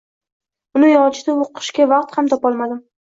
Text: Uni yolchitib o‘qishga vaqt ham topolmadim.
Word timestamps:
Uni 0.79 0.89
yolchitib 0.93 1.43
o‘qishga 1.43 1.87
vaqt 1.93 2.17
ham 2.21 2.33
topolmadim. 2.33 2.81